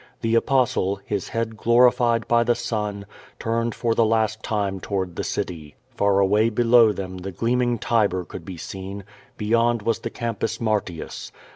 The 0.21 0.33
Apostle, 0.33 0.99
his 1.05 1.29
head 1.29 1.55
glorified 1.55 2.27
by 2.27 2.43
the 2.43 2.55
sun, 2.55 3.05
turned 3.37 3.75
for 3.75 3.93
the 3.93 4.03
last 4.03 4.41
time 4.41 4.79
toward 4.79 5.15
the 5.15 5.23
city. 5.23 5.75
Far 5.91 6.17
away 6.17 6.49
below 6.49 6.91
them 6.91 7.19
the 7.19 7.31
gleaming 7.31 7.77
Tiber 7.77 8.25
could 8.25 8.43
be 8.43 8.57
seen; 8.57 9.03
beyond 9.37 9.83
was 9.83 9.99
the 9.99 10.09
Campus 10.09 10.59
Martins. 10.59 11.31